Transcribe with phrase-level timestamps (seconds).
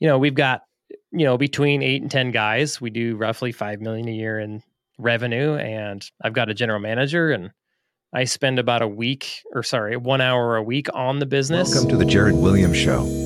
[0.00, 0.62] you know, we've got,
[1.10, 2.80] you know, between eight and 10 guys.
[2.80, 4.62] We do roughly 5 million a year in
[4.98, 5.54] revenue.
[5.54, 7.50] And I've got a general manager and
[8.12, 11.72] I spend about a week or sorry, one hour a week on the business.
[11.74, 13.04] Welcome to the Jered Williams Show.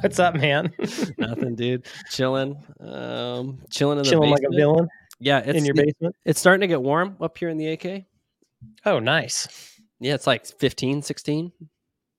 [0.00, 0.72] What's up, man?
[1.18, 1.86] Nothing, dude.
[2.10, 2.56] Chilling.
[2.80, 4.88] Um, chilling in the Chilling like a villain
[5.20, 6.16] Yeah, it's in your it- basement.
[6.24, 8.04] it's starting to get warm up here in the AK.
[8.84, 9.78] Oh, nice.
[10.00, 11.52] Yeah, it's like 15, 16.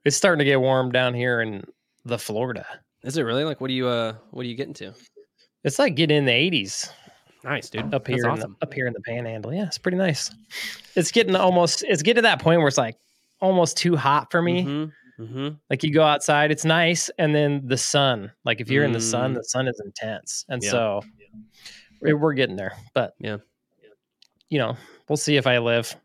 [0.06, 1.64] It's starting to get warm down here in
[2.08, 2.66] the Florida.
[3.04, 3.44] Is it really?
[3.44, 4.94] Like what do you uh what are you getting to?
[5.64, 6.90] It's like getting in the 80s
[7.44, 7.94] Nice, dude.
[7.94, 8.56] up here That's in awesome.
[8.60, 9.54] the, up here in the panhandle.
[9.54, 10.32] Yeah, it's pretty nice.
[10.96, 12.98] It's getting almost it's getting to that point where it's like
[13.42, 14.64] almost too hot for me.
[14.64, 15.60] Mhm, mhm.
[15.70, 18.32] Like you go outside, it's nice, and then the sun.
[18.46, 19.36] Like if you're in the sun, Mm.
[19.38, 20.72] the sun is intense, and Yeah.
[20.72, 21.02] so
[22.02, 22.74] we- we're getting there.
[22.94, 23.38] But Yeah.
[24.50, 24.76] you know,
[25.08, 25.96] we'll see if I live.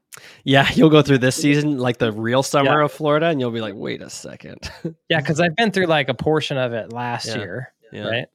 [0.44, 3.60] Yeah, you'll go through this season like the real summer of Florida, and you'll be
[3.60, 4.58] like, wait a second.
[5.08, 7.36] Yeah, because I've been through like a portion of it last Yeah.
[7.38, 8.08] year, yeah.
[8.08, 8.26] right?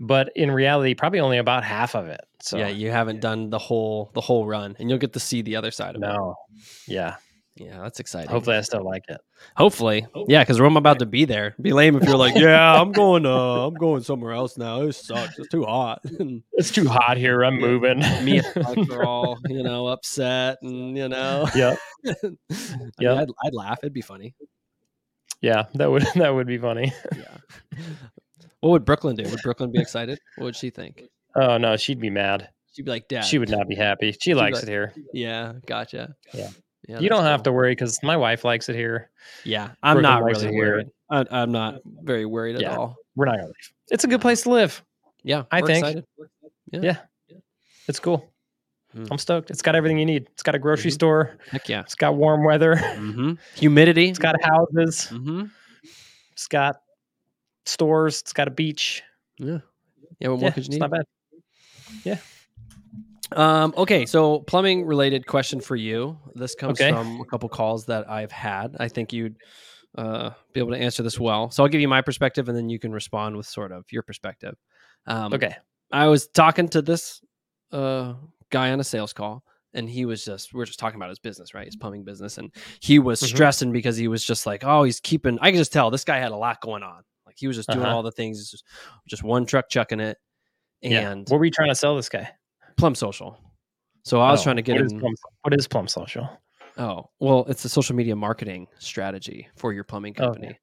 [0.00, 2.20] But in reality, probably only about half of it.
[2.40, 5.42] So Yeah, you haven't done the whole the whole run, and you'll get to see
[5.42, 6.06] the other side of it.
[6.06, 6.34] no,
[6.86, 7.16] yeah.
[7.56, 8.30] Yeah, that's exciting.
[8.30, 9.20] Hopefully, I still like it.
[9.56, 11.54] Hopefully, yeah, because I'm about to be there.
[11.60, 13.26] Be lame if you're like, yeah, I'm going.
[13.26, 14.80] Uh, I'm going somewhere else now.
[14.82, 15.38] It sucks.
[15.38, 16.00] It's too hot.
[16.54, 17.44] It's too hot here.
[17.44, 17.60] I'm Yeah.
[17.66, 17.98] moving.
[18.24, 21.78] Me and Mike are all, you know, upset, and you know, Yep.
[22.06, 22.38] I mean,
[23.00, 23.18] Yep.
[23.18, 23.78] I'd, I'd laugh.
[23.82, 24.34] It'd be funny.
[25.42, 26.92] Yeah, that would that would be funny.
[27.14, 27.78] Yeah.
[28.60, 29.24] what would Brooklyn do?
[29.28, 30.18] Would Brooklyn be excited?
[30.36, 31.02] What would she think?
[31.36, 32.48] Oh no, she'd be mad.
[32.74, 34.16] She'd be like, "Dad." She would not be happy.
[34.18, 34.94] She likes like- it here.
[35.12, 36.14] Yeah, gotcha.
[36.32, 36.48] Yeah.
[36.88, 39.10] Yeah, you don't that's have to worry because my wife likes it here.
[39.44, 40.86] Yeah, I'm Brooklyn not really worried.
[41.10, 42.76] I, I'm not very worried at Yeah.
[42.76, 42.96] all.
[43.14, 43.72] We're not gonna leave.
[43.90, 44.82] It's a good place to live.
[45.22, 45.78] Yeah, I think.
[45.86, 46.04] excited.
[46.72, 46.96] Yeah.
[47.88, 48.32] It's cool.
[48.92, 49.04] Hmm.
[49.10, 49.50] I'm stoked.
[49.50, 50.28] It's got everything you need.
[50.32, 50.94] It's got a grocery Mhm.
[50.94, 51.38] store.
[51.50, 51.80] Heck yeah.
[51.82, 52.76] It's got warm weather.
[52.76, 53.32] Mm-hmm.
[53.56, 54.08] Humidity.
[54.08, 55.08] It's got houses.
[55.10, 55.44] Mm-hmm.
[56.32, 56.76] It's got
[57.64, 58.20] stores.
[58.20, 59.02] It's got a beach.
[59.38, 59.58] Yeah.
[60.18, 60.28] Yeah.
[60.28, 60.80] What more Yeah, could you it's need?
[60.80, 62.20] not bad.
[63.36, 66.18] Um, okay, so plumbing related question for you.
[66.34, 66.90] This comes Okay.
[66.90, 68.76] from a couple calls that I've had.
[68.80, 69.36] I think you'd
[69.96, 71.50] uh, be able to answer this well.
[71.50, 74.02] So I'll give you my perspective, and then you can respond with sort of your
[74.02, 74.54] perspective.
[75.06, 75.54] Um, Okay.
[75.90, 77.20] I was talking to this
[77.72, 78.14] uh,
[78.50, 79.44] guy on a sales call,
[79.74, 81.66] and he was just we are just talking about his business, right?
[81.66, 82.50] His plumbing business, and
[82.80, 83.26] he was Mhm.
[83.26, 85.38] stressing because he was just like, oh, he's keeping.
[85.40, 87.02] I could just tell this guy had a lot going on.
[87.26, 87.94] Like he was just doing Uh-huh.
[87.96, 88.64] all the things, just,
[89.06, 90.16] just one truck chucking it,
[90.80, 91.10] Yeah.
[91.10, 92.30] and What were you trying to sell this guy?
[92.76, 93.38] Plum Social.
[94.04, 95.00] So I was Oh, trying to get what is him.
[95.00, 96.28] Plum, what is Plum Social?
[96.78, 100.58] Oh, well, it's a social media marketing strategy for your plumbing company.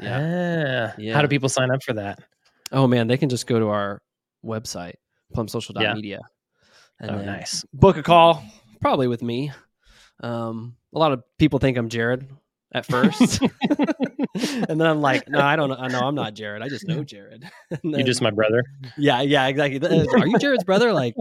[0.00, 0.92] Yeah.
[0.92, 1.14] Ah, Yeah.
[1.14, 2.20] How do people sign up for that?
[2.70, 4.02] Oh man, they can just go to our
[4.44, 4.94] website,
[5.34, 6.20] plumsocial.media,
[7.00, 7.64] and oh, nice.
[7.72, 8.44] book a call,
[8.80, 9.50] probably with me.
[10.20, 12.28] Um, a lot of people think I'm Jered
[12.72, 13.40] at first,
[13.70, 15.86] and then I'm like, no, I don't know.
[15.88, 16.62] No, I'm not Jered.
[16.62, 17.44] I just know Jered.
[17.82, 18.62] And You're just my brother.
[18.96, 19.80] yeah, yeah, exactly.
[19.88, 20.92] Are you Jered's brother?
[20.92, 21.14] Like,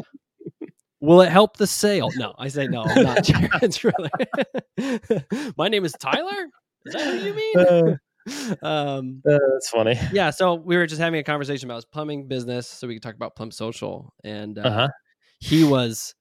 [1.00, 2.10] will it help the sale?
[2.16, 2.82] No, I say no.
[2.84, 4.10] I'm not Jered's brother.
[5.58, 6.48] My name is Tyler.
[6.86, 7.98] Is that who you mean?
[8.62, 9.98] um, Uh, that's funny.
[10.12, 10.30] yeah.
[10.32, 13.16] So we were just having a conversation about his plumbing business, so we could talk
[13.16, 14.88] about Plum Social, and uh, Uh huh.
[15.40, 16.14] he was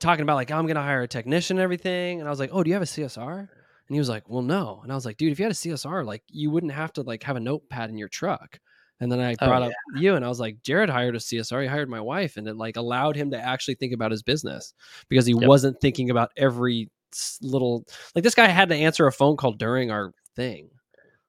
[0.00, 2.62] talking about like I'm gonna hire a technician and everything, and I was like, oh,
[2.64, 3.48] do you have a CSR?
[3.88, 4.80] And he was like, well, no.
[4.82, 7.02] And I was like, dude, if you had a CSR, like you wouldn't have to
[7.02, 8.58] like have a notepad in your truck.
[9.00, 11.62] And then I Oh, brought up you, and I was like, Jered hired a CSR.
[11.62, 14.74] He hired my wife, and it like allowed him to actually think about his business
[15.08, 15.48] because he Yep.
[15.48, 16.88] wasn't thinking about every
[17.42, 17.84] little
[18.14, 20.70] like this guy had to answer a phone call during our thing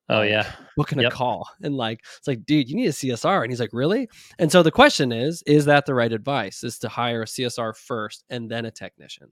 [0.07, 0.49] Oh like, yeah.
[0.77, 1.11] booking Yep.
[1.11, 4.07] a call and like it's like dude you need a csr and he's like really
[4.39, 7.75] and so the question is is that the right advice is to hire a csr
[7.75, 9.27] first and then a technician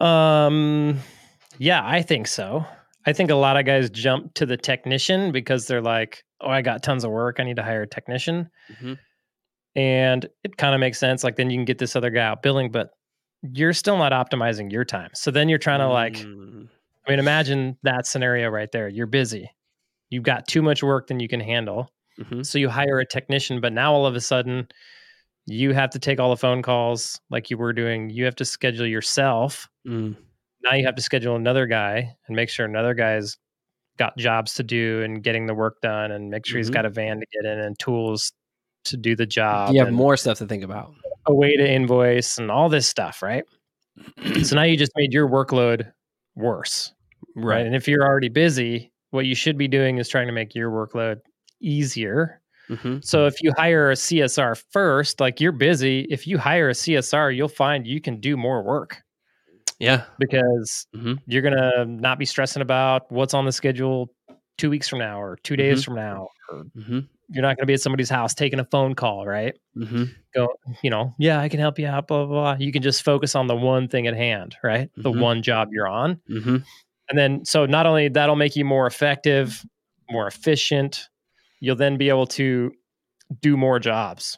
[0.00, 1.00] Um,
[1.58, 2.64] yeah, I think so.
[3.06, 6.62] I think a lot of guys jump to the technician because they're like, "Oh, I
[6.62, 7.40] got tons of work.
[7.40, 8.98] I need to hire a technician," Mhm.
[9.74, 11.24] and it kind of makes sense.
[11.24, 12.90] Like then you can get this other guy out billing, but
[13.42, 15.10] you're still not optimizing your time.
[15.14, 16.68] So then you're trying to like, Mm,
[17.06, 18.88] I mean, imagine that scenario right there.
[18.88, 19.50] You're busy.
[20.10, 21.90] You've got too much work than you can handle.
[22.20, 22.44] mhm.
[22.46, 24.68] So you hire a technician, but now all of a sudden
[25.46, 28.10] you have to take all the phone calls like you were doing.
[28.10, 29.68] You have to schedule yourself.
[29.86, 30.16] Mm,
[30.62, 33.36] Now you have to schedule another guy and make sure another guy's
[33.98, 36.74] got jobs to do and getting the work done and make sure he's Mhm.
[36.74, 38.32] got a van to get in and tools
[38.84, 39.74] to do the job.
[39.74, 40.92] you have more stuff to think about
[41.26, 43.44] a way to invoice and all this stuff, right?
[44.44, 45.92] so now you just made your workload
[46.36, 46.92] worse
[47.34, 47.66] right?
[47.66, 50.70] And if you're already busy, what you should be doing is trying to make your
[50.70, 51.20] workload
[51.60, 52.40] easier.
[52.68, 53.04] Mhm.
[53.04, 57.30] So if you hire a CSR first, like you're busy, if you hire a CSR,
[57.30, 59.02] you'll find you can do more work
[59.78, 61.18] yeah because Mhm.
[61.26, 64.10] you're going to not be stressing about what's on the schedule
[64.56, 66.28] two weeks from now or 2 days from now.
[66.50, 67.00] Or Mm-hmm.
[67.28, 69.54] you're not going to be at somebody's house taking a phone call, right?
[69.76, 70.04] Mm-hmm.
[70.34, 70.48] Go,
[70.82, 72.56] you know, yeah, I can help you out, blah, blah, blah.
[72.58, 74.90] You can just focus on the one thing at hand, right?
[74.96, 75.20] The Mhm.
[75.20, 76.16] one job you're on.
[76.30, 76.56] Mm-hmm.
[77.10, 79.64] And then, so not only that'll make you more effective,
[80.10, 81.08] more efficient,
[81.60, 82.72] you'll then be able to
[83.42, 84.36] do more jobs.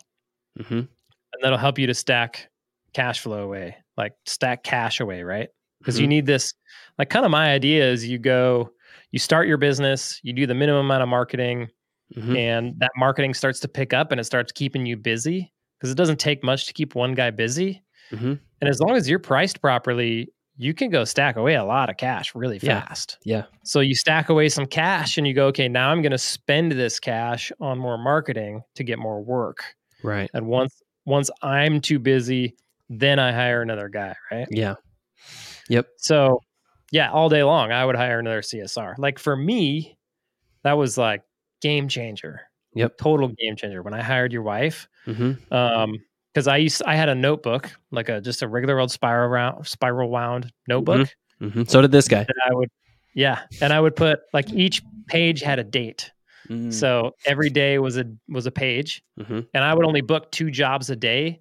[0.58, 0.74] Mm-hmm.
[0.78, 2.50] And that'll help you to stack
[2.92, 5.48] cash flow away, like stack cash away, right?
[5.78, 6.02] Because Mm-hmm.
[6.02, 6.52] you need this,
[6.98, 8.70] like, kind of my idea is you go,
[9.12, 11.68] you start your business, you do the minimum amount of marketing,
[12.16, 12.34] Mm-hmm.
[12.36, 15.94] and that marketing starts to pick up and it starts keeping you busy because it
[15.96, 17.84] doesn't take much to keep one guy busy.
[18.10, 18.34] Mm-hmm.
[18.60, 21.96] And as long as you're priced properly, you can go stack away a lot of
[21.98, 22.80] cash really Yeah.
[22.80, 23.16] fast.
[23.24, 23.44] Yeah.
[23.64, 26.72] So you stack away some cash and you go, okay, now I'm going to spend
[26.72, 29.62] this cash on more marketing to get more work.
[30.02, 30.28] Right.
[30.34, 32.56] And once once I'm too busy,
[32.90, 34.46] then I hire another guy, right?
[34.50, 34.74] Yeah.
[35.68, 35.86] Yep.
[35.98, 36.40] So,
[36.90, 38.96] yeah, all day long I would hire another CSR.
[38.98, 39.96] Like for me,
[40.64, 41.22] that was like
[41.62, 42.40] game changer.
[42.74, 42.98] Yep.
[42.98, 44.88] Total game changer when I hired your wife.
[45.06, 45.54] Mm-hmm.
[45.54, 45.94] Um
[46.34, 49.66] because I used I had a notebook, like a just a regular old spiral round
[49.66, 51.08] spiral wound notebook
[51.40, 51.62] Mm-hmm.
[51.68, 52.24] So did this guy.
[52.24, 52.68] that I would
[53.14, 56.12] yeah, and I would put like each page had a date.
[56.48, 56.72] Mm.
[56.72, 59.40] So every day was a was a page Mm-hmm.
[59.54, 61.40] and I would only book two jobs a day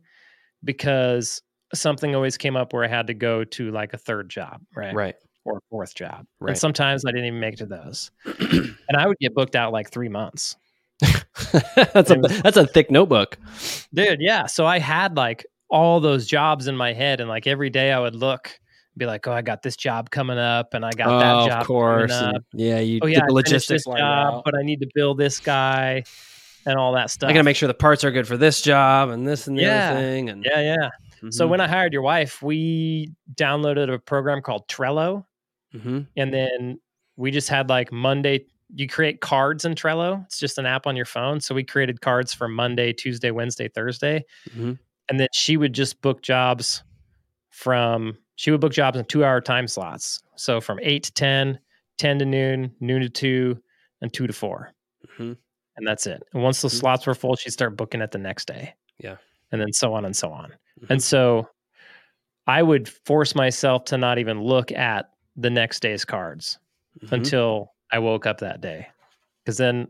[0.64, 1.42] because
[1.74, 4.94] something always came up where I had to go to like a third job, right?
[4.94, 5.16] Right.
[5.46, 6.26] Or a fourth job.
[6.40, 6.52] Right.
[6.52, 8.12] And sometimes I didn't even make it to those.
[8.26, 10.56] and I would get booked out like 3 months.
[11.94, 13.38] that's a was- that's a thick notebook.
[13.94, 14.48] Dude, yeah.
[14.48, 18.00] So I had like all those jobs in my head, and like every day I
[18.00, 18.60] would look,
[18.98, 21.62] be like, "Oh, I got this job coming up, and I got oh, that job
[21.62, 22.12] of course.
[22.12, 22.44] coming up.
[22.54, 24.42] yeah, you Oh yeah, the logistics this job, out.
[24.44, 26.04] but I need to bill this guy,
[26.66, 27.30] and all that stuff.
[27.30, 29.64] I gotta make sure the parts are good for this job and this and the
[29.64, 29.92] Yeah.
[29.92, 30.30] other thing.
[30.30, 30.90] And Yeah, yeah.
[31.32, 31.50] So Mhm.
[31.50, 35.26] when I hired your wife, we downloaded a program called Trello,
[35.74, 36.08] Mhm.
[36.16, 36.80] and then
[37.18, 38.46] we just had like Monday.
[38.74, 40.24] You create cards in Trello.
[40.26, 41.42] It's just an app on your phone.
[41.42, 44.26] So we created cards for Monday, Tuesday, Wednesday, Thursday.
[44.56, 44.78] Mhm.
[45.10, 46.84] and then she would just book jobs
[47.50, 51.60] from she would book jobs in two hour time slots so from 8 to 10
[51.98, 53.60] 10 to noon noon to 2
[54.02, 54.72] and 2 to 4
[55.18, 55.36] Mhm.
[55.80, 56.80] And that's it and once those Mhm.
[56.80, 59.16] slots were full she'd start booking it the next day Yeah.
[59.52, 60.90] and then so on and so on Mhm.
[60.92, 61.50] and so
[62.48, 66.60] i would force myself to not even look at the next day's cards
[67.02, 67.12] Mhm.
[67.14, 68.88] until I woke up that day.
[69.44, 69.88] Because then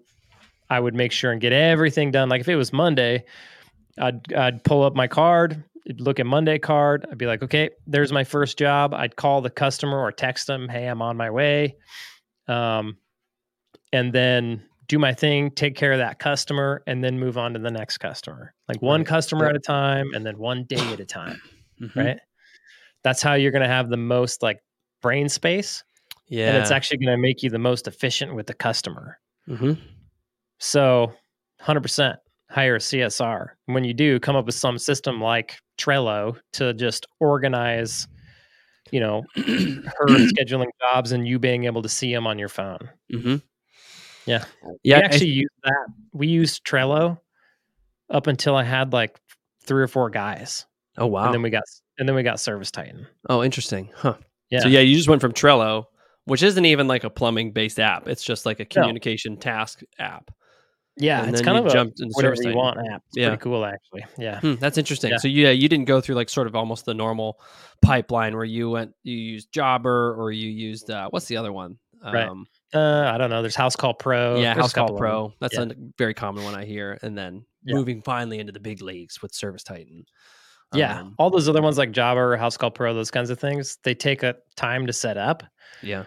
[0.70, 2.30] I would make sure and get everything done.
[2.30, 3.26] Like if it was Monday,
[3.98, 5.64] I'd I'd pull up my card,
[5.98, 7.06] look at Monday card.
[7.12, 8.94] I'd be like, okay, there's my first job.
[8.94, 11.76] I'd call the customer or text them, hey, I'm on my way.
[12.48, 12.98] Um,
[13.92, 17.60] and then do my thing, take care of that customer, and then move on to
[17.60, 18.54] the next customer.
[18.68, 19.08] Like one Right.
[19.08, 19.50] customer Yep.
[19.52, 21.40] at a time, and then one day at a time.
[21.82, 21.96] Mhm.
[21.96, 22.20] Right.
[23.06, 24.60] That's how you're going to have the most like
[25.02, 25.82] brain space
[26.28, 26.50] Yeah.
[26.50, 29.18] and it's actually going to make you the most efficient with the customer.
[29.48, 29.78] Mhm.
[30.60, 31.14] So,
[31.62, 32.20] 100%
[32.50, 33.56] hire a CSR.
[33.68, 38.08] When you do, come up with some system like Trello to just organize,
[38.92, 42.90] you know, her scheduling jobs and you being able to see them on your phone.
[43.14, 43.42] Mhm.
[44.30, 44.46] Yeah.
[44.84, 44.98] Yeah.
[45.00, 45.88] we I- actually use that.
[46.14, 47.20] We used Trello
[48.10, 49.20] up until I had like
[49.64, 50.66] three or four guys,
[50.98, 51.26] oh wow.
[51.26, 51.64] and then we got
[51.98, 53.08] and then we got Service Titan.
[53.30, 53.90] oh, interesting.
[53.96, 54.16] Huh.
[54.50, 54.62] Yeah.
[54.62, 55.86] So yeah, you just went from Trello,
[56.26, 58.08] which isn't even like a plumbing based app.
[58.08, 60.32] It's just like a communication task app.
[60.98, 62.58] Yeah, and it's kind of a jumped into whatever Service you Titan.
[62.58, 63.04] want app.
[63.10, 63.28] It's Yeah.
[63.30, 64.06] pretty cool actually.
[64.18, 64.40] Yeah.
[64.42, 65.12] Hmm, that's interesting.
[65.12, 65.18] Yeah.
[65.18, 67.40] So yeah, you didn't go through like sort of almost the normal
[67.82, 71.78] pipeline where you went, you used Jobber or you used uh, what's the other one?
[72.04, 72.28] Right.
[72.74, 73.42] Uh, I don't know.
[73.42, 74.36] There's House Call Pro.
[74.36, 74.96] yeah, There's House Call.
[74.98, 75.34] Pro.
[75.40, 75.64] That's Yeah.
[75.64, 76.98] a very common one I hear.
[77.02, 77.76] And then Yeah.
[77.76, 80.06] moving finally into the big leagues with Service Titan.
[80.74, 83.40] Yeah, Um, all those other ones like Jobber or House Call Pro, those kinds of
[83.40, 85.44] things, they take a time to set up.
[85.82, 86.04] yeah.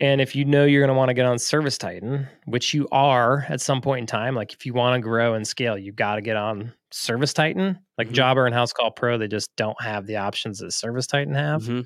[0.00, 2.88] And if you know you're going to want to get on Service Titan, which you
[2.90, 5.92] are at some point in time, like if you want to grow and scale, you
[5.92, 7.78] got to get on Service Titan.
[7.96, 8.12] Like Mhm.
[8.14, 11.62] Jobber and House Call Pro, they just don't have the options that Service Titan have.
[11.62, 11.84] Mhm.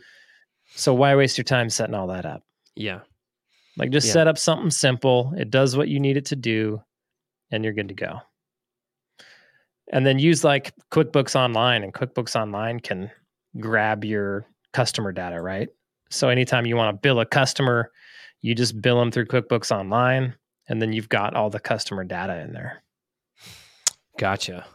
[0.74, 2.40] So why waste your time setting all that up?
[2.74, 3.00] Yeah.
[3.76, 4.12] Like just Yeah.
[4.14, 5.32] set up something simple.
[5.36, 6.82] It does what you need it to do,
[7.50, 8.20] and you're good to go.
[9.92, 13.10] And then use like QuickBooks Online, and QuickBooks Online can
[13.60, 15.68] grab your customer data, right?
[16.10, 17.90] So anytime you want to bill a customer,
[18.40, 20.34] you just bill them through QuickBooks Online,
[20.68, 22.82] and then you've got all the customer data in there.
[24.18, 24.66] Gotcha.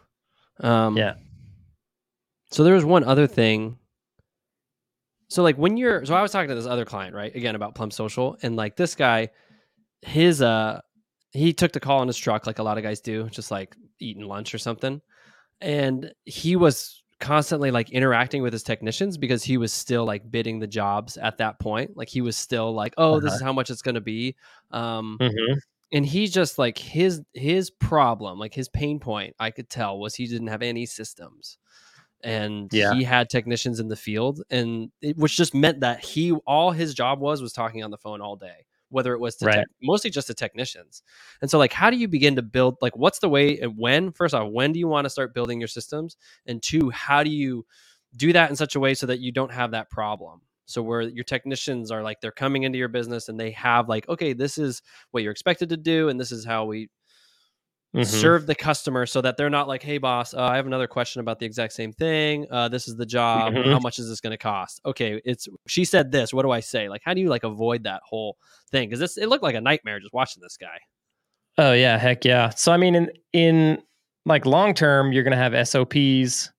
[0.60, 1.16] Um, Yeah.
[2.52, 3.78] So there was one other thing.
[5.32, 7.34] So like when you're, so I was talking to this other client, right?
[7.34, 9.30] Again about Plum Social, and like this guy,
[10.02, 10.82] his uh,
[11.32, 13.74] he took the call in his truck, like a lot of guys do, just like
[14.00, 15.02] eating lunch or something,
[15.62, 20.60] and he was constantly like interacting with his technicians because he was still like bidding
[20.60, 21.96] the jobs at that point.
[21.96, 23.36] Like he was still like, "Oh, this Uh-huh.
[23.36, 24.36] is how much it's going to be."
[24.72, 25.60] Um, Mhm.
[25.94, 30.16] and he's just like his his problem, like his pain point, I could tell was
[30.16, 31.58] he didn't have any systems,
[32.24, 32.94] and Yeah.
[32.94, 36.94] he had technicians in the field, and it, which just meant that he all his
[36.94, 39.58] job was was talking on the phone all day, whether it was to Right.
[39.58, 41.04] tech, mostly just the technicians.
[41.42, 42.78] And so, like, how do you begin to build?
[42.82, 43.60] Like, what's the way?
[43.60, 44.12] And when?
[44.12, 46.18] First off, when do you want to start building your systems?
[46.46, 47.66] And two, how do you
[48.18, 50.42] do that in such a way so that you don't have that problem?
[50.66, 54.08] So where your technicians are like they're coming into your business and they have like,
[54.08, 56.90] okay, this is what you're expected to do, and this is how we
[57.94, 58.06] Mhm.
[58.06, 61.20] serve the customer so that they're not like, hey, boss, uh, I have another question
[61.20, 62.48] about the exact same thing.
[62.50, 63.54] Uh, this is the job.
[63.54, 63.70] Mhm.
[63.72, 64.80] How much is this going to cost?
[64.86, 66.34] Okay, it's she said this.
[66.34, 66.88] What do I say?
[66.88, 68.38] Like, how do you like avoid that whole
[68.72, 68.88] thing?
[68.88, 70.80] Because this it looked like a nightmare just watching this guy.
[71.58, 72.50] Oh yeah, heck yeah.
[72.52, 73.84] So I mean, in in
[74.26, 76.50] like long term, you're gonna have SOPs,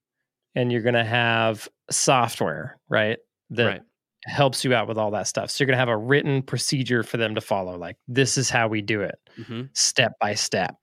[0.54, 3.18] and you're gonna have software, right?
[3.48, 3.82] That right.
[4.26, 5.50] helps you out with all that stuff.
[5.50, 7.78] So you're gonna have a written procedure for them to follow.
[7.78, 10.76] Like this is how we do it, hmm step by step.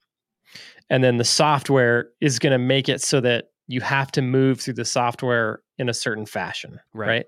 [0.90, 4.74] And then the software is gonna make it so that you have to move through
[4.74, 7.06] the software in a certain fashion, Right.
[7.08, 7.26] right?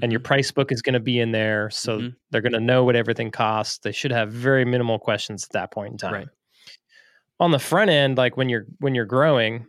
[0.00, 2.14] and your price book is going to be in there so Mhm.
[2.30, 5.72] they're going to know what everything costs they should have very minimal questions at that
[5.72, 6.28] point in time Right.
[7.40, 9.66] on the front end like when you're when you're growing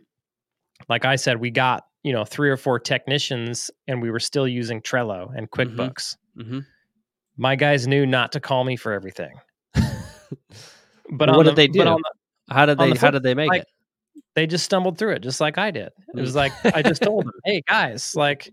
[0.88, 4.46] like i said we got you know three or four technicians and we were still
[4.46, 5.66] using trello and Mhm.
[5.66, 6.60] quickbooks hmm
[7.36, 9.34] my guys knew not to call me for everything
[11.10, 11.90] but what the- did they but do?
[11.90, 12.12] on the-
[12.48, 12.92] how did they?
[12.92, 13.68] the How did they make like, it?
[14.34, 16.36] they just stumbled through it just like i did it was Mm.
[16.36, 18.50] like i just told them hey guys like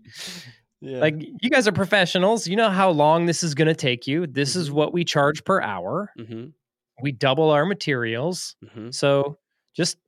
[0.80, 1.00] Yeah.
[1.00, 4.26] like you guys are professionals you know how long this is going to take you
[4.26, 4.74] this is Mhm.
[4.74, 6.46] what we charge per hour hmm
[7.02, 9.38] we double our materials hmm so
[9.74, 9.98] just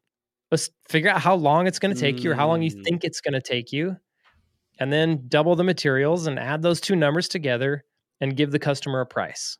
[0.50, 2.84] let's figure out how long it's going to take you or how long you Mm.
[2.84, 3.96] think it's going to take you
[4.80, 7.84] and then double the materials and add those two numbers together
[8.20, 9.58] and give the customer a price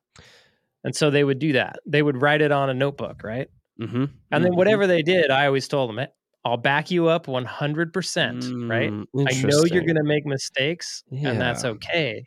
[0.84, 4.04] and so they would do that they would write it on a notebook right hmm
[4.30, 6.06] and then whatever they did i always told them
[6.44, 11.40] i'll back you up 100% right Mm, I know you're going to make mistakes and
[11.40, 12.24] that's okay.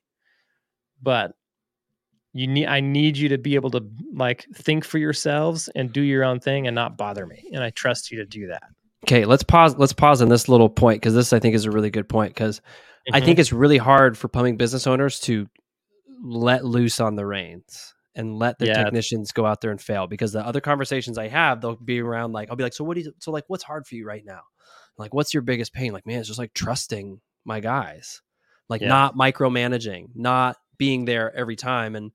[1.01, 1.31] But
[2.33, 3.81] you need I need you to be able to
[4.13, 7.49] like think for yourselves and do your own thing and not bother me.
[7.53, 8.63] And I trust you to do that.
[9.05, 9.75] Okay, let's pause.
[9.77, 12.33] Let's pause on this little point because this I think is a really good point
[12.33, 12.61] because
[13.11, 13.25] I Mm-hmm.
[13.25, 15.47] think it's really hard for plumbing business owners to
[16.23, 18.83] let loose on the reins and let the Yeah.
[18.83, 22.33] technicians go out there and fail because the other conversations I have, they'll be around
[22.33, 24.25] like I'll be like, so what do you so like what's hard for you right
[24.25, 24.41] now?
[24.97, 25.93] Like what's your biggest pain?
[25.93, 28.21] Like, man, it's just like trusting my guys.
[28.69, 28.89] Like Yeah.
[28.89, 31.95] not micromanaging, not being there every time.
[31.95, 32.11] And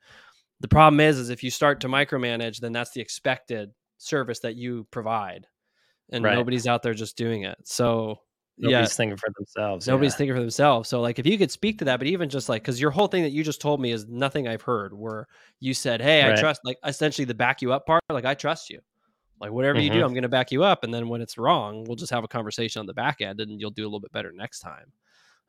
[0.61, 4.57] the problem is is if you start to micromanage, then that's the expected service that
[4.57, 5.47] you provide.
[6.13, 6.35] And Right.
[6.35, 7.59] nobody's out there just doing it.
[7.65, 8.21] So
[8.59, 9.87] Nobody's yeah, thinking for themselves.
[9.87, 10.17] nobody's yeah.
[10.17, 10.89] thinking for themselves.
[10.89, 13.07] So like if you could speak to that, but even just like because your whole
[13.07, 15.27] thing that you just told me is nothing I've heard where
[15.61, 18.71] you said, Hey, I trust like essentially the back you up part, like I trust
[18.71, 18.81] you.
[19.39, 20.05] Like whatever you do, Mhm.
[20.07, 20.85] I'm gonna back you up.
[20.85, 23.61] And then when it's wrong, we'll just have a conversation on the back end and
[23.61, 24.91] you'll do a little bit better next time.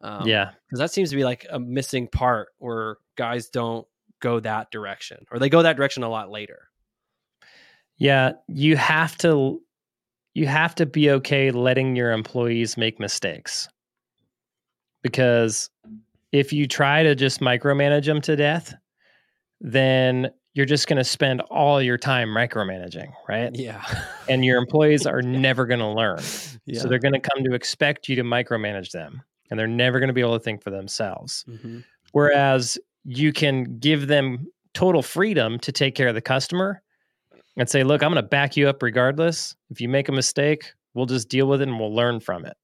[0.01, 0.51] Um, yeah.
[0.67, 3.87] because that seems to be like a missing part where guys don't
[4.19, 6.67] go that direction or they go that direction a lot later.
[7.97, 8.33] Yeah.
[8.47, 9.61] You have to
[10.37, 13.67] you have to be okay letting your employees make mistakes.
[15.01, 15.71] Because
[16.31, 18.75] if you try to just micromanage them to death,
[19.61, 23.49] then you're just going to spend all your time micromanaging, right?
[23.55, 23.83] Yeah.
[24.29, 26.19] And your employees are never going to learn.
[26.65, 26.81] yeah.
[26.81, 30.09] So they're going to come to expect you to micromanage them and they're never going
[30.09, 31.45] to be able to think for themselves.
[31.49, 31.83] Mhm.
[32.11, 36.83] Whereas you can give them total freedom to take care of the customer
[37.57, 39.55] and say, look, I'm going to back you up regardless.
[39.69, 42.55] If you make a mistake, we'll just deal with it and we'll learn from it.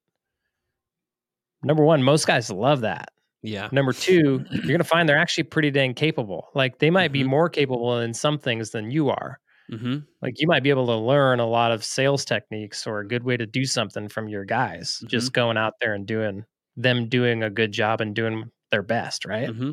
[1.64, 3.10] Number one, most guys love that.
[3.42, 3.70] Yeah.
[3.72, 6.50] Number two, you're going to find they're actually pretty dang capable.
[6.56, 7.28] Like they might be Mhm.
[7.28, 9.40] more capable in some things than you are.
[9.70, 13.08] hmm Like you might be able to learn a lot of sales techniques or a
[13.08, 15.08] good way to do something from your guys, Mm-hmm.
[15.08, 16.44] just going out there and doing
[16.76, 19.50] them doing a good job and doing their best, right?
[19.50, 19.72] hmm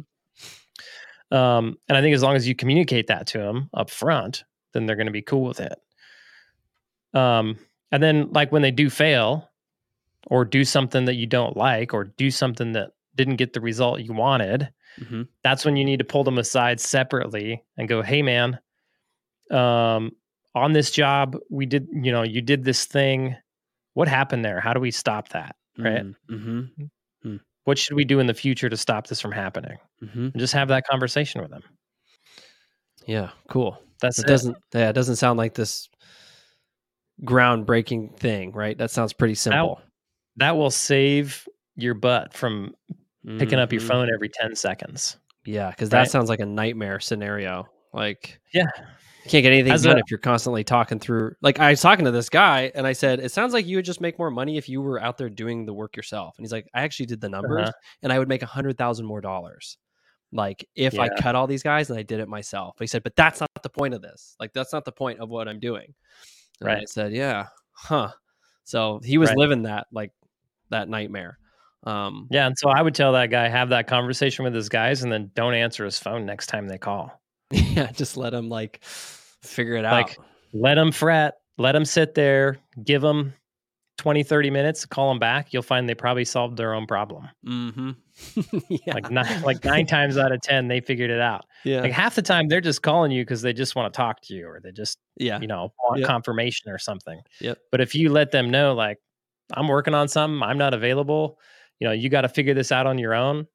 [1.33, 4.87] Um, and I think as long as you communicate that to them up front, then
[4.87, 5.79] they're going to be cool with it.
[7.15, 7.59] Um,
[7.93, 9.49] and then like when they do fail
[10.29, 14.01] or do something that you don't like or do something that didn't get the result
[14.01, 14.73] you wanted,
[15.09, 18.59] hmm that's when you need to pull them aside separately and go, "Hey man,
[19.51, 20.13] um
[20.55, 23.37] on this job we did, you know, you did this thing.
[23.95, 24.61] What happened there?
[24.61, 25.57] How do we stop that?
[25.79, 26.05] Right?
[26.29, 26.63] hmm
[27.65, 30.55] What should we do in the future to stop this from happening?" hmm And just
[30.55, 31.63] have that conversation with them.
[33.07, 33.31] Yeah.
[33.49, 33.79] Cool.
[34.01, 34.29] That's It it.
[34.29, 34.57] doesn't.
[34.75, 34.91] Yeah.
[34.91, 35.89] It doesn't sound like this
[37.25, 38.77] groundbreaking thing, right?
[38.79, 39.81] That sounds pretty simple.
[40.37, 42.75] that will save your butt from
[43.39, 43.89] picking up your Mhm.
[43.89, 45.19] phone every 10 seconds.
[45.45, 46.11] Yeah, because that right?
[46.11, 47.67] sounds like a nightmare scenario.
[47.93, 48.69] Like Yeah.
[49.25, 51.33] you can't get anything As done a- if you're constantly talking through.
[51.43, 53.85] Like I was talking to this guy, and I said, "It sounds like you would
[53.85, 56.53] just make more money if you were out there doing the work yourself." And he's
[56.53, 57.73] like, "I actually did the numbers, Uh-huh.
[58.03, 59.77] and I would make a hundred thousand more dollars."
[60.33, 62.77] Like if I cut all these guys and I did it myself.
[62.79, 64.37] He said, "But that's not the point of this.
[64.39, 65.95] Like that's not the point of what I'm doing."
[66.61, 68.13] And I said, "Yeah, huh."
[68.65, 69.39] So he was Right.
[69.39, 70.13] living that like
[70.71, 71.39] that nightmare.
[71.85, 72.47] Um, Yeah.
[72.47, 75.31] And so I would tell that guy, have that conversation with his guys and then
[75.35, 77.21] don't answer his phone next time they call.
[77.51, 79.93] yeah, just let him like figure it out.
[79.93, 80.19] Like,
[80.53, 83.35] let him fret, let him sit there, give them
[84.01, 85.53] 20, 30 minutes, call them back.
[85.53, 87.29] You'll find they probably solved their own problem.
[87.47, 87.91] Mm-hmm.
[88.71, 88.95] yeah.
[88.95, 91.45] Like nine, like nine times out of 10, they figured it out.
[91.65, 91.83] yeah.
[91.83, 94.35] Like half the time they're just calling you because they just want to talk to
[94.35, 95.39] you or they just, yeah.
[95.39, 96.09] you know, want Yep.
[96.09, 97.21] confirmation or something.
[97.43, 97.59] Yep.
[97.71, 98.97] But if you let them know, like,
[99.53, 101.39] I'm working on something, I'm not available,
[101.79, 103.47] you know, you got to figure this out on your own.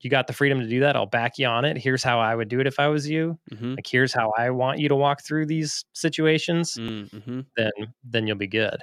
[0.00, 0.96] You got the freedom to do that.
[0.96, 1.78] I'll back you on it.
[1.78, 3.38] Here's how I would do it if I was you.
[3.50, 3.74] Mm-hmm.
[3.76, 6.76] Like, here's how I want you to walk through these situations.
[6.76, 7.40] Mm-hmm.
[7.56, 7.70] Then,
[8.04, 8.82] then you'll be good.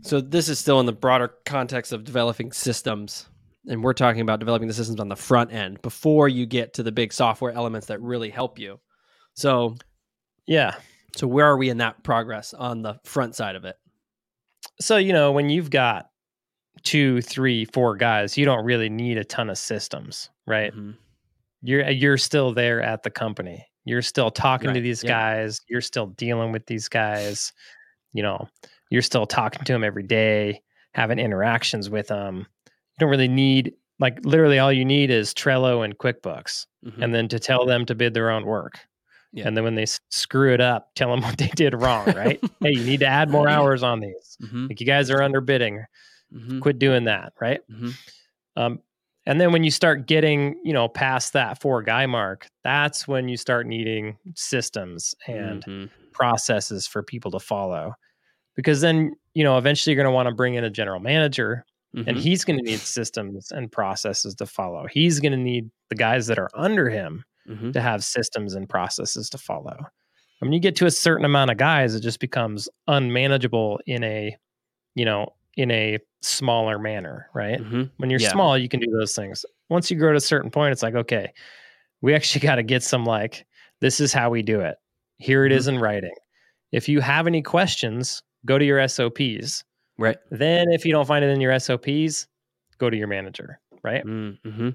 [0.00, 3.28] So this is still in the broader context of developing systems.
[3.68, 6.82] And we're talking about developing the systems on the front end before you get to
[6.82, 8.80] the big software elements that really help you.
[9.34, 9.76] So
[10.46, 10.74] Yeah.
[11.16, 13.76] so where are we in that progress on the front side of it?
[14.80, 16.10] So, you know, when you've got
[16.82, 20.74] two, three, four guys, you don't really need a ton of systems, right?
[20.74, 20.96] Mhm.
[21.62, 23.64] You're you're still there at the company.
[23.84, 25.10] You're still talking to these yeah.
[25.10, 25.60] guys.
[25.68, 27.52] You're still dealing with these guys.
[28.12, 28.48] You know,
[28.92, 30.60] you're still talking to them every day,
[30.94, 32.38] having interactions with them.
[32.66, 37.02] You don't really need like literally all you need is Trello and QuickBooks, Mhm.
[37.02, 38.80] and then to tell them to bid their own work.
[39.32, 39.46] Yeah.
[39.46, 42.38] And then when they screw it up, tell them what they did wrong, right?
[42.60, 44.36] hey, you need to add more hours on these.
[44.42, 44.68] Mhm.
[44.68, 45.84] Like you guys are underbidding.
[46.34, 46.60] Mhm.
[46.60, 47.60] Quit doing that, right?
[47.70, 47.94] Mhm.
[48.56, 48.80] Um,
[49.24, 53.28] and then when you start getting, you know, past that four guy mark, that's when
[53.28, 55.90] you start needing systems and Mhm.
[56.12, 57.94] processes for people to follow.
[58.54, 61.64] Because then, you know, eventually you're going to want to bring in a general manager
[61.94, 62.20] and Mhm.
[62.20, 64.86] he's going to need systems and processes to follow.
[64.90, 67.72] He's going to need the guys that are under him Mhm.
[67.74, 69.76] to have systems and processes to follow.
[70.40, 74.02] I mean, you get to a certain amount of guys, it just becomes unmanageable in
[74.04, 74.36] a,
[74.94, 77.60] you know, in a smaller manner, right?
[77.60, 77.90] Mhm.
[77.98, 78.32] When you're Yeah.
[78.32, 79.44] small, you can do those things.
[79.68, 81.32] Once you grow to a certain point, it's like, okay,
[82.00, 83.46] we actually got to get some like,
[83.80, 84.76] this is how we do it.
[85.18, 85.76] Here it is Mm-hmm.
[85.76, 86.14] in writing.
[86.72, 89.64] If you have any questions, go to your SOPs.
[89.98, 90.16] Right.
[90.30, 92.26] Then, if you don't find it in your SOPs,
[92.78, 94.04] go to your manager, right?
[94.04, 94.70] Mm-hmm.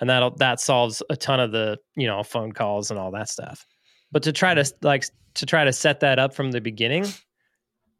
[0.00, 3.28] and that'll that solves a ton of the you know phone calls and all that
[3.28, 3.66] stuff
[4.12, 7.04] but to try to like to try to set that up from the beginning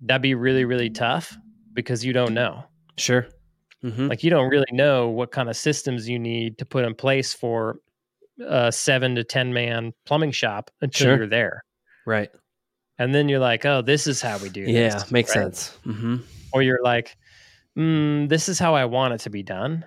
[0.01, 1.37] that'd be really really tough
[1.75, 2.65] because you don't know
[2.97, 3.27] Sure.
[3.85, 4.07] Mm-hmm.
[4.09, 7.33] like you don't really know what kind of systems you need to put in place
[7.35, 7.79] for
[8.47, 11.17] a seven to ten man plumbing shop until Sure.
[11.17, 11.65] you're there
[12.07, 12.31] Right.
[12.99, 14.75] And then you're like oh this is how we do this.
[14.75, 14.89] Yeah.
[14.95, 15.43] this Makes right?
[15.55, 15.79] sense.
[15.87, 16.17] Mm-hmm.
[16.53, 17.17] or you're like
[17.77, 19.85] mm, this is how i want it to be done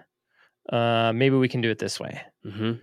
[0.69, 2.73] uh, maybe we can do it this way Mm-hmm.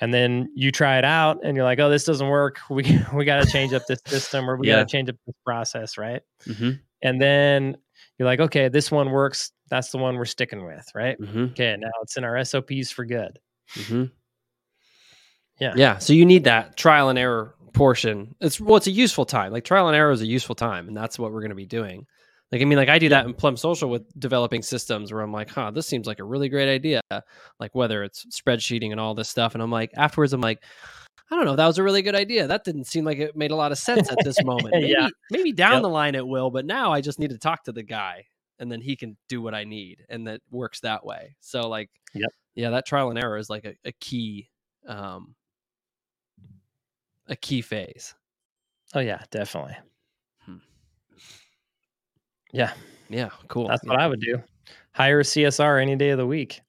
[0.00, 2.82] and then you try it out and you're like oh this doesn't work we
[3.14, 4.76] we got to change up this system or we Yeah.
[4.80, 6.70] got to change up this process right Mm-hmm.
[7.02, 7.76] and then
[8.18, 11.44] you're like okay this one works that's the one we're sticking with right Mm-hmm.
[11.52, 13.38] okay now it's in our sops for good
[13.74, 14.04] Mm-hmm.
[15.60, 15.74] Yeah.
[15.76, 15.98] Yeah.
[15.98, 18.34] So you need that trial and error portion.
[18.40, 19.52] It's well, it's a useful time.
[19.52, 21.66] Like trial and error is a useful time, and that's what we're going to be
[21.66, 22.06] doing.
[22.52, 25.32] Like I mean, like I do that in Plum Social with developing systems where I'm
[25.32, 27.00] like, huh, this seems like a really great idea.
[27.60, 30.62] Like whether it's spreadsheeting and all this stuff, and I'm like, afterwards, I'm like.
[31.32, 31.54] I don't know.
[31.54, 32.48] That was a really good idea.
[32.48, 34.70] That didn't seem like it made a lot of sense at this moment.
[34.72, 35.06] Maybe, Yeah.
[35.30, 35.82] maybe down Yep.
[35.82, 38.24] the line it will, but now I just need to talk to the guy,
[38.58, 41.36] and then he can do what I need, and that works that way.
[41.38, 42.30] So, like, Yep.
[42.56, 44.48] yeah, that trial and error is like a, a key,
[44.88, 45.36] um,
[47.30, 48.14] a key phase.
[48.94, 49.76] oh yeah definitely
[50.44, 50.56] Hmm.
[52.52, 52.72] yeah
[53.08, 53.68] Yeah, cool.
[53.68, 53.90] that's yeah.
[53.92, 54.42] what i would do
[54.92, 56.60] hire a csr any day of the week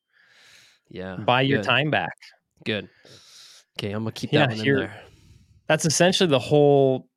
[0.89, 2.13] Yeah, buy your time back
[2.63, 2.89] Good.
[3.79, 5.03] Okay, I'm gonna keep Yeah, that one in here- there.
[5.67, 7.07] that's essentially the whole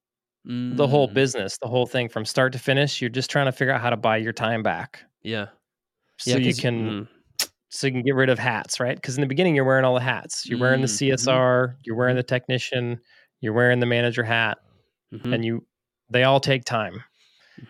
[0.46, 3.52] the whole Mm, business the whole thing from start to finish you're just trying to
[3.52, 5.48] figure out how to buy your time back Yeah,
[6.18, 7.08] so yeah, you can mm,
[7.70, 8.94] so you can get rid of hats, right?
[8.96, 10.48] Because in the beginning you're wearing all the hats.
[10.48, 11.08] You're wearing the Mm, mhm.
[11.10, 13.00] CSR, you're wearing the technician,
[13.40, 14.58] you're wearing the manager hat,
[15.12, 15.66] mhm, and you
[16.10, 17.02] they all take time.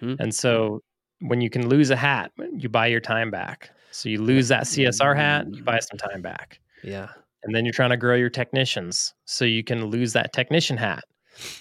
[0.00, 0.16] mhm.
[0.18, 0.81] And so
[1.20, 3.70] when you can lose a hat, you buy your time back.
[3.92, 6.59] So you lose that CSR hat, you buy some time back.
[6.83, 7.09] yeah,
[7.44, 9.14] And then you're trying to grow your technicians.
[9.24, 11.05] So you can lose that technician hat.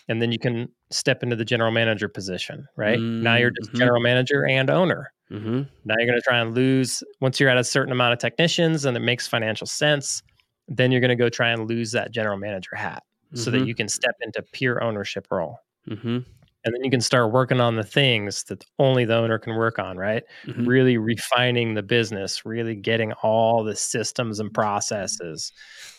[0.08, 3.00] and then you can step into the general manager position, right?
[3.00, 3.80] Now you're just Mhm.
[3.80, 5.12] general manager and owner.
[5.32, 5.64] Mm-hmm.
[5.86, 8.86] Now you're going to try and lose once you're at a certain amount of technicians
[8.86, 10.22] and it makes financial sense.
[10.68, 13.02] Then you're going to go try and lose that general manager hat
[13.34, 15.58] so that you can step into peer ownership role.
[15.90, 16.20] Mm-hmm.
[16.66, 19.80] And then you can start working on the things that only the owner can work
[19.80, 20.24] on, right?
[20.46, 20.66] Mhm.
[20.66, 25.52] Really refining the business, really getting all the systems and processes,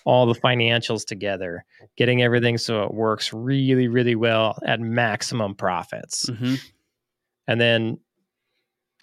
[0.07, 1.64] all the financials together,
[1.97, 6.31] getting everything so it works really, really well at maximum profits.
[6.31, 6.55] Mm-hmm.
[7.47, 7.99] And then,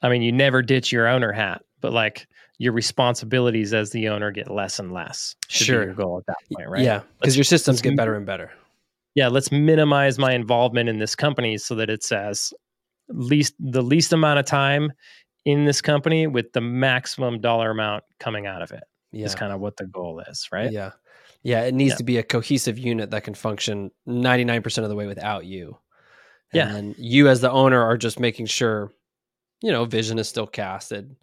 [0.01, 2.27] I mean, you never ditch your owner hat, but like
[2.61, 5.35] your responsibilities as the owner get less and less.
[5.47, 5.83] Sure.
[5.83, 6.83] your goal at that point, right?
[6.83, 8.51] Yeah, because your systems get better and better.
[9.15, 12.53] yeah, let's minimize my involvement in this company so that it's as
[13.09, 14.91] least the least amount of time
[15.43, 18.83] in this company with the maximum dollar amount coming out of it.
[19.11, 20.71] Yeah, Is kind of what the goal is, right?
[20.71, 20.91] yeah,
[21.41, 21.63] yeah.
[21.63, 21.97] It needs Yeah.
[21.97, 25.45] to be a cohesive unit that can function ninety nine percent of the way without
[25.45, 25.79] you.
[26.53, 26.93] And Yeah.
[26.97, 28.91] you as the owner are just making sure,
[29.63, 31.15] you know, vision is still casted,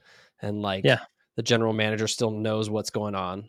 [0.42, 0.98] and like Yeah.
[1.38, 3.48] The general manager still knows what's going on,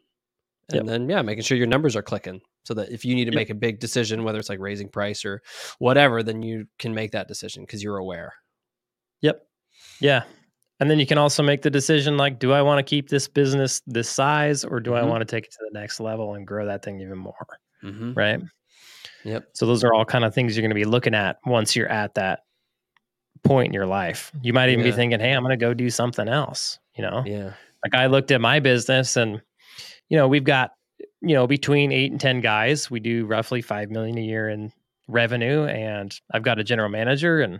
[0.70, 0.86] and Yep.
[0.86, 2.40] then yeah, making sure your numbers are clicking.
[2.66, 5.26] So that if you need to make a big decision, whether it's like raising price
[5.26, 5.42] or
[5.80, 8.32] whatever, then you can make that decision because you're aware.
[9.22, 9.42] Yep.
[10.00, 10.24] Yeah.
[10.80, 13.28] And then you can also make the decision like, do I want to keep this
[13.28, 15.08] business this size or do I Mhm.
[15.10, 17.48] want to take it to the next level and grow that thing even more?
[17.84, 18.14] Mm-hmm.
[18.14, 18.40] Right.
[19.24, 19.48] Yep.
[19.54, 21.90] So those are all kind of things you're going to be looking at once you're
[21.90, 22.42] at that
[23.44, 24.32] point in your life.
[24.44, 24.92] You might even Yeah.
[24.92, 26.78] be thinking, hey, I'm going to go do something else.
[26.96, 27.54] You know, Yeah.
[27.84, 29.42] Like I looked at my business and,
[30.10, 30.72] you know, we've got,
[31.22, 34.72] you know, between eight and 10 guys, we do roughly 5 million a year in
[35.08, 35.66] revenue.
[35.66, 37.60] And I've got a general manager and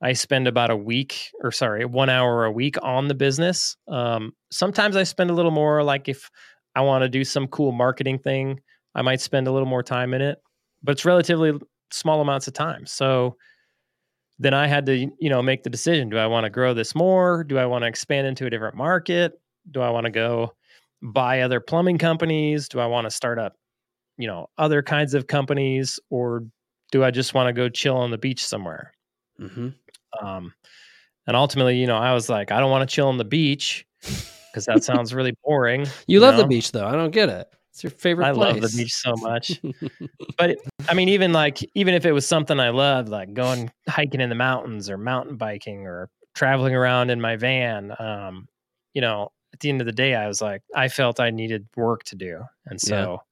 [0.00, 3.76] I spend about a week or sorry, one hour a week on the business.
[3.88, 6.30] Um, sometimes I spend a little more like if
[6.74, 8.60] I want to do some cool marketing thing,
[8.94, 10.38] I might spend a little more time in it,
[10.82, 11.52] but it's relatively
[11.90, 12.86] small amounts of time.
[12.86, 13.36] So
[14.38, 16.10] then I had to, you know, make the decision.
[16.10, 17.42] Do I want to grow this more?
[17.42, 19.32] Do I want to expand into a different market?
[19.70, 20.52] Do I want to go
[21.02, 22.68] buy other plumbing companies?
[22.68, 23.54] Do I want to start up,
[24.16, 26.00] you know, other kinds of companies?
[26.10, 26.44] Or
[26.92, 28.92] do I just want to go chill on the beach somewhere?
[29.40, 29.68] Mm-hmm.
[30.24, 30.52] Um,
[31.26, 33.86] and ultimately, you know, I was like, I don't want to chill on the beach
[34.00, 35.86] because that sounds really boring.
[36.06, 36.86] You love the beach, though.
[36.86, 37.48] I don't get it.
[37.70, 38.54] It's your favorite I place.
[38.54, 39.60] love the beach so much.
[40.38, 43.70] but it, I mean, even like, even if it was something I loved, like going
[43.88, 48.48] hiking in the mountains or mountain biking or traveling around in my van, um,
[48.94, 51.66] you know, at the end of the day, I was like, I felt I needed
[51.74, 52.44] work to do.
[52.66, 53.22] And so,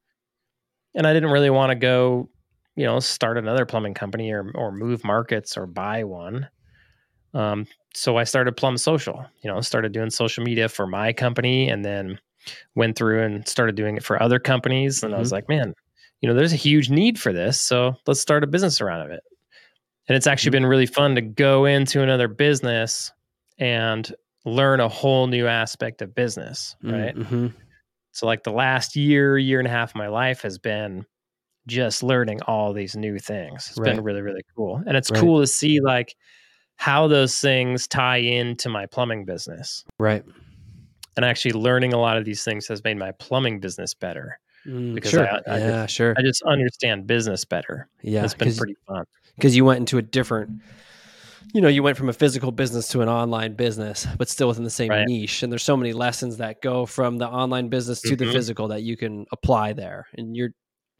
[0.93, 2.29] and I didn't really want to go,
[2.75, 6.49] you know, start another plumbing company or, or move markets or buy one.
[7.33, 11.69] Um, so I started Plum Social, you know, started doing social media for my company
[11.69, 12.19] and then
[12.75, 15.05] went through and started doing it for other companies.
[15.05, 15.75] And I was like, man,
[16.23, 17.61] you know, there's a huge need for this.
[17.61, 19.23] So let's start a business around it.
[20.09, 23.13] And it's actually been really fun to go into another business
[23.59, 24.13] and
[24.47, 26.77] learn a whole new aspect of business.
[26.83, 27.15] Right.
[27.15, 27.49] Mm-hmm.
[28.13, 31.05] So, like the last year, year and a half of my life has been
[31.67, 33.67] just learning all these new things.
[33.69, 34.83] It's been really, really cool.
[34.87, 35.21] And it's Right.
[35.21, 36.15] cool to see like
[36.77, 39.85] how those things tie into my plumbing business.
[39.99, 40.25] Right.
[41.17, 44.39] And actually learning a lot of these things has made my plumbing business better.
[44.67, 45.27] Mm, Because sure.
[45.29, 46.15] I- I yeah, sure.
[46.17, 47.89] I just understand business better.
[48.03, 48.25] yeah.
[48.25, 49.05] it's been pretty fun.
[49.35, 50.51] because you went into a different
[51.55, 54.65] you know you went from a physical business to an online business but still within
[54.65, 55.07] the same Right.
[55.07, 58.33] niche and there's so many lessons that go from the online business to the Mhm.
[58.33, 60.51] physical that you can apply there and you're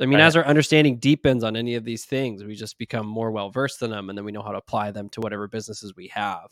[0.01, 0.25] i mean Right.
[0.27, 3.83] as our understanding deepens on any of these things we just become more well versed
[3.83, 6.49] in them and then we know how to apply them to whatever businesses we have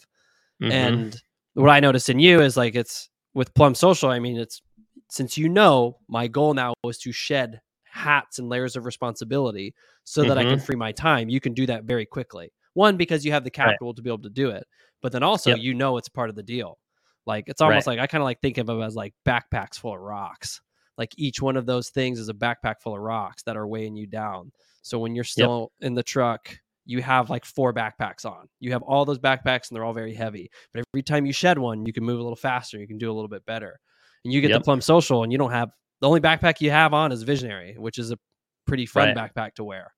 [0.63, 0.73] Mhm.
[0.73, 1.23] and
[1.55, 4.11] what I noticed in you is like it's with Plum Social.
[4.11, 4.61] I mean, it's
[5.09, 10.25] since you know my goal now was to shed hats and layers of responsibility so
[10.25, 10.65] that I can Mm-hmm.
[10.65, 11.29] free my time.
[11.29, 12.53] You can do that very quickly.
[12.75, 13.69] One, because you have the Right.
[13.71, 14.67] capital to be able to do it,
[15.03, 15.59] but then also Yep.
[15.61, 16.79] you know it's part of the deal.
[17.27, 17.99] Like it's almost Right.
[17.99, 20.61] like I kind of like think of them as like backpacks full of rocks.
[20.99, 23.97] Like each one of those things is a backpack full of rocks that are weighing
[23.97, 24.53] you down.
[24.83, 26.57] So when you're still in the truck,
[26.87, 28.47] you have like four backpacks on.
[28.61, 30.51] You have all those backpacks and they're all very heavy.
[30.73, 32.79] But every time you shed one, you can move a little faster.
[32.79, 33.81] You can do a little bit better.
[34.25, 34.61] And you get Yep.
[34.61, 37.75] the Plum Social and you don't have the only backpack you have on is Visionary,
[37.79, 38.19] which is a
[38.67, 39.17] pretty fun Right.
[39.35, 39.95] backpack to wear.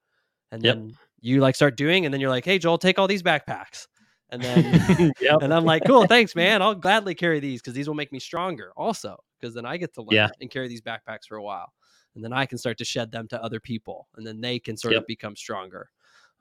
[0.53, 0.75] And Yep.
[0.77, 3.87] then you like start doing, and then you're like, hey, Joel, take all these backpacks.
[4.31, 5.39] And then yep.
[5.43, 6.61] and I'm like, cool, thanks, man.
[6.63, 9.17] I'll gladly carry these because these will make me stronger also.
[9.41, 10.29] Because then I get to learn Yeah.
[10.41, 11.73] and carry these backpacks for a while.
[12.15, 14.09] And then I can start to shed them to other people.
[14.17, 15.03] And then they can sort Yep.
[15.03, 15.91] of become stronger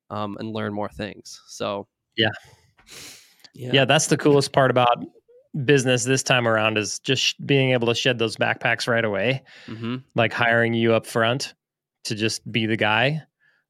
[0.09, 1.41] um, and learn more things.
[1.47, 2.29] So Yeah.
[3.53, 3.71] Yeah.
[3.73, 5.03] yeah, that's the coolest part about
[5.63, 9.43] business this time around is just sh- being able to shed those backpacks right away.
[9.67, 11.53] hmm like hiring you up front
[12.05, 13.21] to just be the guy.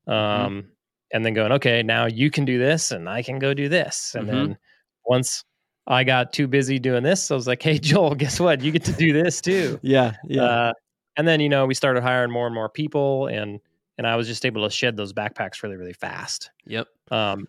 [0.07, 0.69] Um,
[1.15, 4.13] and then going, okay, now you can do this and I can go do this.
[4.15, 4.31] And Mhm.
[4.31, 4.57] then
[5.05, 5.45] once
[5.87, 8.59] I got too busy doing this, I was like, hey, Joel, guess what?
[8.61, 9.79] You get to do this too.
[9.81, 10.15] Yeah.
[10.25, 10.41] Yeah.
[10.43, 10.73] Uh,
[11.15, 13.61] and then, you know, we started hiring more and more people and,
[13.97, 16.51] and I was just able to shed those backpacks really, really fast.
[16.65, 16.87] yep.
[17.11, 17.47] Um,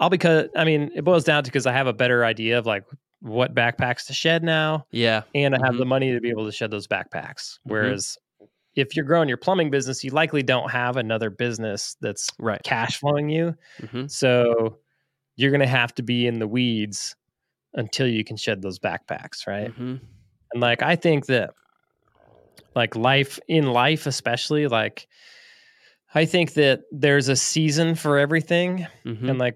[0.00, 2.66] all because, I mean, it boils down to because I have a better idea of
[2.66, 2.82] like
[3.20, 5.22] what backpacks to shed now Yeah.
[5.34, 5.78] and I have Mhm.
[5.78, 7.58] the money to be able to shed those backpacks.
[7.60, 7.70] Mhm.
[7.70, 8.18] Whereas
[8.76, 12.62] if you're growing your plumbing business, you likely don't have another business that's Right.
[12.62, 13.54] cash flowing you.
[13.90, 14.78] hmm So
[15.36, 17.16] you're going to have to be in the weeds
[17.74, 19.70] until you can shed those backpacks, right?
[19.72, 19.96] hmm
[20.52, 21.50] And like I think that
[22.74, 25.08] like life in life especially like
[26.14, 29.54] I think that there's a season for everything hmm and like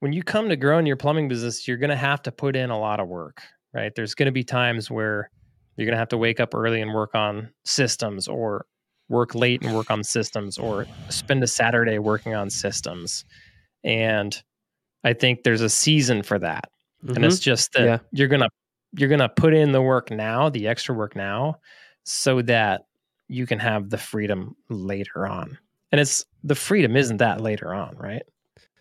[0.00, 2.68] when you come to growing your plumbing business, you're going to have to put in
[2.68, 3.94] a lot of work, right?
[3.94, 5.30] There's going to be times where
[5.76, 8.66] you're going to have to wake up early and work on systems or
[9.08, 13.24] work late and work on systems or spend a Saturday working on systems.
[13.82, 14.40] And
[15.04, 16.64] I think there's a season for that.
[17.06, 17.88] And it's just that Mm-hmm.
[17.88, 17.98] Yeah.
[18.12, 18.48] you're going to
[18.96, 21.58] you're going to put in the work now, the extra work now
[22.04, 22.82] so that
[23.28, 25.58] you can have the freedom later on.
[25.90, 28.22] And it's the freedom isn't that later on, right?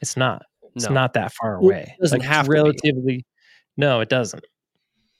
[0.01, 0.45] It's not.
[0.75, 0.93] It's No.
[0.93, 1.95] not that far Well, it away.
[2.01, 2.53] doesn't it's have to be.
[2.55, 3.25] relatively.
[3.75, 4.45] No, it doesn't.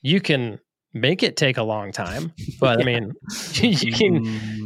[0.02, 0.60] You can
[0.94, 3.12] make it take a long time, but I mean,
[3.62, 4.14] you can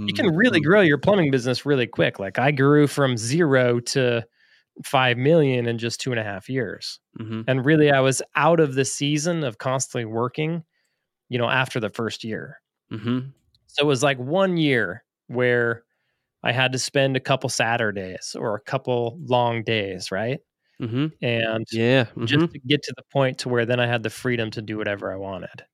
[0.07, 0.63] you can really Mhm.
[0.63, 2.19] grow your plumbing business really quick.
[2.21, 4.27] Like I grew from zero to
[4.85, 7.49] five million in just two and a half years, Mhm.
[7.49, 10.65] and really I was out of the season of constantly working.
[11.31, 12.61] You know, after the first year,
[12.91, 13.33] Mhm.
[13.67, 15.85] so it was like one year where
[16.45, 20.41] I had to spend a couple Saturdays or a couple long days, right?
[20.81, 21.13] Mhm.
[21.23, 22.07] And Yeah.
[22.25, 22.53] just mhm.
[22.53, 25.13] to get to the point to where then I had the freedom to do whatever
[25.13, 25.65] I wanted.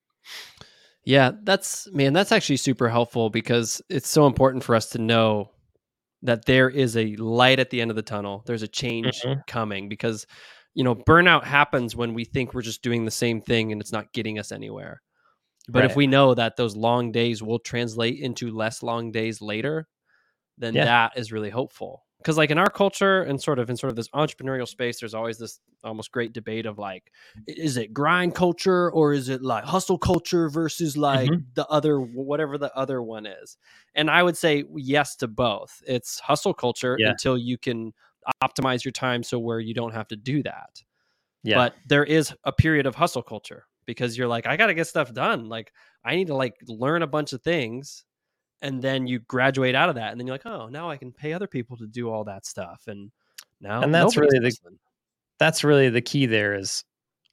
[1.04, 5.50] Yeah, that's man, that's actually super helpful because it's so important for us to know
[6.22, 8.42] that there is a light at the end of the tunnel.
[8.46, 9.46] There's a change Mhm.
[9.46, 10.26] coming because
[10.76, 13.92] you know, burnout happens when we think we're just doing the same thing and it's
[13.92, 15.00] not getting us anywhere.
[15.68, 19.86] But if we know that those long days will translate into less long days later,
[20.58, 20.84] then Yeah.
[20.86, 22.03] that is really hopeful.
[22.24, 25.12] Because like in our culture and sort of in sort of this entrepreneurial space, there's
[25.12, 27.12] always this almost great debate of like,
[27.46, 31.42] is it grind culture or is it like hustle culture versus like mm-hmm.
[31.52, 33.58] the other whatever the other one is?
[33.94, 35.82] And I would say yes to both.
[35.86, 37.10] It's hustle culture Yeah.
[37.10, 37.92] until you can
[38.42, 40.82] optimize your time so where you don't have to do that
[41.42, 41.56] Yeah.
[41.56, 45.12] but there is a period of hustle culture because you're like i gotta get stuff
[45.12, 45.72] done like
[46.04, 48.04] i need to like learn a bunch of things
[48.62, 51.12] and then you graduate out of that and then you're like oh now i can
[51.12, 53.10] pay other people to do all that stuff and
[53.60, 54.78] now And that's really the- listening.
[55.38, 56.84] that's really the key there is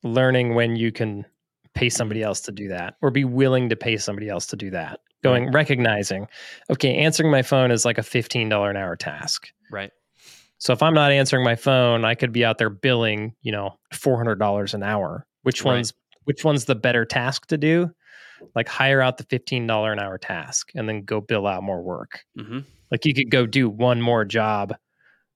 [0.04, 1.26] learning when you can
[1.74, 4.70] pay somebody else to do that or be willing to pay somebody else to do
[4.72, 5.00] that.
[5.24, 6.28] Going recognizing,
[6.70, 9.48] okay, answering my phone is like a $15 an hour task.
[9.72, 9.92] right
[10.58, 13.78] So if I'm not answering my phone, I could be out there billing, you know,
[13.94, 15.26] $400 an hour.
[15.44, 15.76] Which Right.
[15.76, 15.94] one's
[16.26, 17.92] which one's the better task to do?
[18.56, 22.23] Like hire out the $15 an hour task and then go bill out more work.
[22.38, 22.60] hmm
[22.91, 24.75] Like you could go do one more job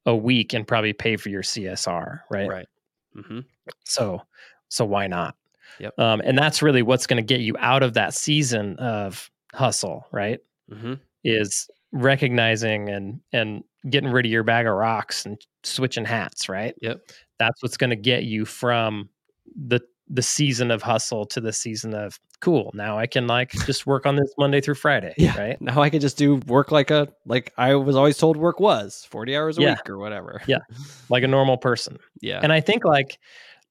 [0.05, 2.47] a week and probably pay for your CSR, right?
[2.47, 2.67] right
[3.15, 3.39] hmm
[3.85, 4.21] So
[4.69, 5.35] so why not?
[5.79, 5.99] Yep.
[5.99, 10.07] Um, and that's really what's going to get you out of that season of hustle,
[10.11, 10.39] right?
[10.71, 16.49] hmm Is recognizing and and getting rid of your bag of rocks and switching hats,
[16.49, 16.75] right?
[16.81, 16.99] Yep.
[17.39, 19.09] That's what's going to get you from
[19.55, 22.69] the the season of hustle to the season of cool.
[22.75, 25.35] Now I can like just work on this Monday through Friday, Yeah.
[25.37, 25.59] right?
[25.61, 29.05] now i can just do work like a like i was always told work was
[29.09, 29.71] 40 hours a Yeah.
[29.71, 30.59] week or whatever Yeah.
[31.09, 31.97] Like a normal person.
[32.21, 33.17] yeah And I think like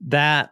[0.00, 0.50] that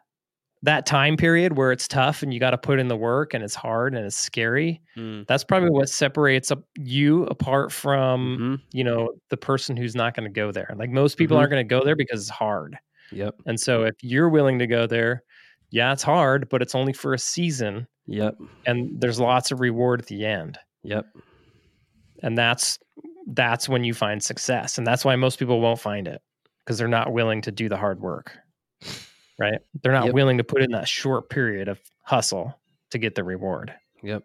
[0.65, 3.43] that time period where it's tough and you got to put in the work and
[3.43, 8.61] it's hard and it's scary, Mm, that's probably what separates up you apart from, mhm.
[8.73, 10.73] you know, the person who's not going to go there.
[10.77, 11.41] Like most people Mhm.
[11.41, 12.79] aren't going to go there because it's hard.
[13.11, 15.25] yep And so if you're willing to go there,
[15.73, 20.01] yeah, it's hard, but it's only for a season yep and there's lots of reward
[20.01, 20.59] at the end.
[20.85, 21.07] yep
[22.23, 22.79] And that's
[23.29, 24.77] that's when you find success.
[24.79, 26.21] And that's why most people won't find it
[26.65, 28.37] because they're not willing to do the hard work.
[29.39, 29.59] Right?
[29.83, 30.15] They're not Yep.
[30.15, 33.73] willing to put in that short period of hustle to get the reward.
[34.03, 34.25] Yep.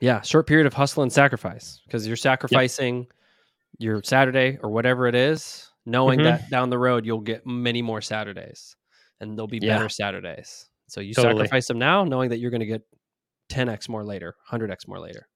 [0.00, 3.06] Yeah, short period of hustle and sacrifice because you're sacrificing
[3.78, 6.24] your Saturday or whatever it is, knowing Mhm.
[6.24, 8.76] that down the road you'll get many more Saturdays
[9.20, 9.76] and they'll be Yeah.
[9.76, 10.68] better Saturdays.
[10.88, 11.34] So you Totally.
[11.44, 12.82] sacrifice them now, knowing that you're going to get
[13.50, 15.28] 10x more later, 100x more later.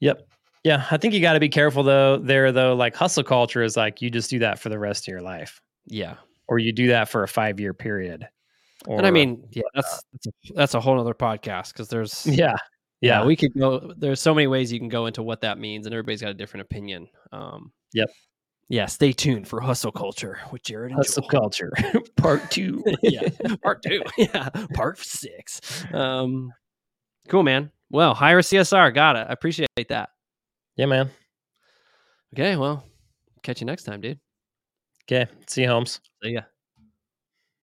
[0.00, 0.26] Yep.
[0.62, 0.86] Yeah.
[0.90, 4.00] I think you got to be careful though, there though, like hustle culture is like
[4.02, 6.14] you just do that for the rest of your life Yeah.
[6.48, 8.26] or you do that for a five year period.
[8.86, 12.34] and I mean, yeah, that's that's a, that's a whole other podcast because there's yeah.
[13.00, 13.24] yeah, Yeah.
[13.24, 13.92] we could go.
[13.96, 16.34] There's so many ways you can go into what that means, and everybody's got a
[16.34, 17.08] different opinion.
[17.32, 18.08] Um, Yep.
[18.68, 21.40] Yeah, stay tuned for Hustle Culture with Jered and Hustle Joel.
[21.42, 21.72] culture,
[22.16, 22.82] part two.
[23.02, 23.28] yeah,
[23.62, 24.02] part two.
[24.18, 25.84] Yeah, part six.
[25.92, 26.52] Um,
[27.28, 27.70] cool, man.
[27.90, 28.92] Well, hire a CSR.
[28.94, 29.26] Got it.
[29.28, 30.10] I appreciate that.
[30.76, 31.10] yeah, man.
[32.34, 32.84] Okay, well,
[33.42, 34.18] catch you next time, dude.
[35.04, 35.30] Okay.
[35.46, 36.00] See you, Holmes.
[36.22, 36.40] See ya.